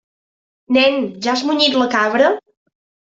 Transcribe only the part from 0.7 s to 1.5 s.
Nen, ja has